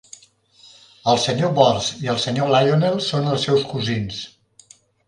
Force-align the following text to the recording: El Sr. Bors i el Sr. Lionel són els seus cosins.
El 1.13 1.19
Sr. 1.25 1.51
Bors 1.61 1.91
i 2.07 2.11
el 2.15 2.19
Sr. 2.25 2.49
Lionel 2.57 3.01
són 3.13 3.31
els 3.35 3.47
seus 3.51 3.71
cosins. 3.77 4.27